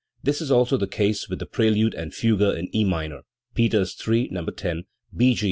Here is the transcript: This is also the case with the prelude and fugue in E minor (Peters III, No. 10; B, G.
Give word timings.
This 0.23 0.41
is 0.41 0.49
also 0.49 0.77
the 0.77 0.87
case 0.87 1.29
with 1.29 1.37
the 1.37 1.45
prelude 1.45 1.93
and 1.93 2.11
fugue 2.11 2.41
in 2.41 2.75
E 2.75 2.83
minor 2.83 3.21
(Peters 3.53 3.95
III, 4.09 4.29
No. 4.31 4.43
10; 4.47 4.85
B, 5.15 5.35
G. 5.35 5.39